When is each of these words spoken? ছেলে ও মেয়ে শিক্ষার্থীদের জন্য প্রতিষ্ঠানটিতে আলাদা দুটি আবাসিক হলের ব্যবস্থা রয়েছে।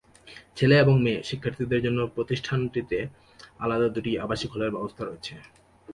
ছেলে 0.57 0.77
ও 0.81 0.91
মেয়ে 1.03 1.21
শিক্ষার্থীদের 1.29 1.83
জন্য 1.85 1.99
প্রতিষ্ঠানটিতে 2.15 2.97
আলাদা 3.63 3.87
দুটি 3.95 4.11
আবাসিক 4.17 4.49
হলের 4.53 4.73
ব্যবস্থা 4.75 5.01
রয়েছে। 5.03 5.33